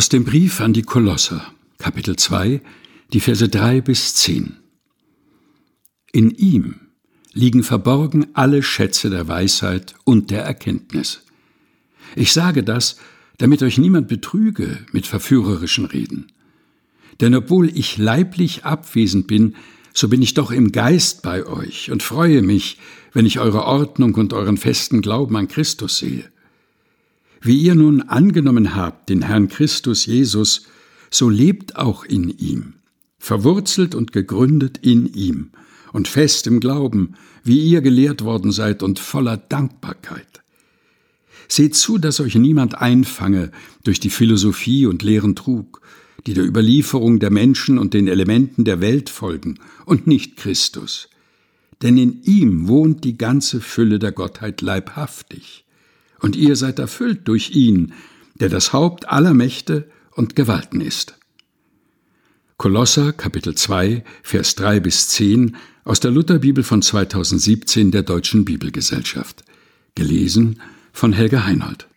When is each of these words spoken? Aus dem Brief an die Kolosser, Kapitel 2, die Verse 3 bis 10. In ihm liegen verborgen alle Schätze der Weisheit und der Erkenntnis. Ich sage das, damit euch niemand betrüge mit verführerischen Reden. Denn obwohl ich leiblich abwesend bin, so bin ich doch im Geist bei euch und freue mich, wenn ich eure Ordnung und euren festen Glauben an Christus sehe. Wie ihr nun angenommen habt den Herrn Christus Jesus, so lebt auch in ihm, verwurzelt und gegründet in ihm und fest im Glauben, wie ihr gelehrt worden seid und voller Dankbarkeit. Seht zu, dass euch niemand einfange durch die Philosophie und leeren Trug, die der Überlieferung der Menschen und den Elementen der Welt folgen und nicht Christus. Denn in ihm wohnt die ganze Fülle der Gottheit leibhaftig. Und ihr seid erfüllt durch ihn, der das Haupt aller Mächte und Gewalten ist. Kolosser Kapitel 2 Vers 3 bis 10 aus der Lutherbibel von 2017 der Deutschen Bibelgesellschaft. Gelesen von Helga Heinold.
Aus 0.00 0.08
dem 0.08 0.24
Brief 0.24 0.62
an 0.62 0.72
die 0.72 0.80
Kolosser, 0.80 1.52
Kapitel 1.76 2.16
2, 2.16 2.62
die 3.12 3.20
Verse 3.20 3.46
3 3.46 3.82
bis 3.82 4.14
10. 4.14 4.56
In 6.10 6.30
ihm 6.30 6.76
liegen 7.34 7.62
verborgen 7.62 8.28
alle 8.32 8.62
Schätze 8.62 9.10
der 9.10 9.28
Weisheit 9.28 9.94
und 10.04 10.30
der 10.30 10.42
Erkenntnis. 10.42 11.20
Ich 12.16 12.32
sage 12.32 12.62
das, 12.62 12.96
damit 13.36 13.62
euch 13.62 13.76
niemand 13.76 14.08
betrüge 14.08 14.78
mit 14.92 15.06
verführerischen 15.06 15.84
Reden. 15.84 16.28
Denn 17.20 17.34
obwohl 17.34 17.68
ich 17.68 17.98
leiblich 17.98 18.64
abwesend 18.64 19.26
bin, 19.26 19.54
so 19.92 20.08
bin 20.08 20.22
ich 20.22 20.32
doch 20.32 20.50
im 20.50 20.72
Geist 20.72 21.20
bei 21.20 21.44
euch 21.44 21.90
und 21.90 22.02
freue 22.02 22.40
mich, 22.40 22.78
wenn 23.12 23.26
ich 23.26 23.38
eure 23.38 23.64
Ordnung 23.64 24.14
und 24.14 24.32
euren 24.32 24.56
festen 24.56 25.02
Glauben 25.02 25.36
an 25.36 25.48
Christus 25.48 25.98
sehe. 25.98 26.24
Wie 27.40 27.56
ihr 27.56 27.74
nun 27.74 28.02
angenommen 28.02 28.74
habt 28.74 29.08
den 29.08 29.22
Herrn 29.22 29.48
Christus 29.48 30.04
Jesus, 30.04 30.66
so 31.10 31.30
lebt 31.30 31.76
auch 31.76 32.04
in 32.04 32.28
ihm, 32.28 32.74
verwurzelt 33.18 33.94
und 33.94 34.12
gegründet 34.12 34.78
in 34.82 35.06
ihm 35.06 35.50
und 35.92 36.06
fest 36.06 36.46
im 36.46 36.60
Glauben, 36.60 37.14
wie 37.42 37.58
ihr 37.60 37.80
gelehrt 37.80 38.24
worden 38.24 38.52
seid 38.52 38.82
und 38.82 38.98
voller 38.98 39.38
Dankbarkeit. 39.38 40.42
Seht 41.48 41.74
zu, 41.74 41.98
dass 41.98 42.20
euch 42.20 42.34
niemand 42.34 42.76
einfange 42.76 43.50
durch 43.82 43.98
die 43.98 44.10
Philosophie 44.10 44.86
und 44.86 45.02
leeren 45.02 45.34
Trug, 45.34 45.80
die 46.26 46.34
der 46.34 46.44
Überlieferung 46.44 47.18
der 47.18 47.30
Menschen 47.30 47.78
und 47.78 47.94
den 47.94 48.06
Elementen 48.06 48.64
der 48.64 48.80
Welt 48.80 49.08
folgen 49.08 49.58
und 49.86 50.06
nicht 50.06 50.36
Christus. 50.36 51.08
Denn 51.82 51.96
in 51.96 52.22
ihm 52.22 52.68
wohnt 52.68 53.04
die 53.04 53.16
ganze 53.16 53.60
Fülle 53.60 53.98
der 53.98 54.12
Gottheit 54.12 54.60
leibhaftig. 54.60 55.64
Und 56.20 56.36
ihr 56.36 56.56
seid 56.56 56.78
erfüllt 56.78 57.26
durch 57.28 57.50
ihn, 57.50 57.92
der 58.34 58.48
das 58.48 58.72
Haupt 58.72 59.08
aller 59.08 59.34
Mächte 59.34 59.90
und 60.12 60.36
Gewalten 60.36 60.80
ist. 60.80 61.16
Kolosser 62.56 63.12
Kapitel 63.12 63.54
2 63.54 64.04
Vers 64.22 64.54
3 64.56 64.80
bis 64.80 65.08
10 65.08 65.56
aus 65.84 66.00
der 66.00 66.10
Lutherbibel 66.10 66.62
von 66.62 66.82
2017 66.82 67.90
der 67.90 68.02
Deutschen 68.02 68.44
Bibelgesellschaft. 68.44 69.44
Gelesen 69.94 70.60
von 70.92 71.12
Helga 71.12 71.44
Heinold. 71.44 71.88